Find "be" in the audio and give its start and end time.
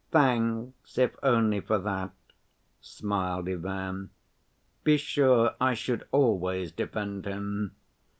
4.83-4.97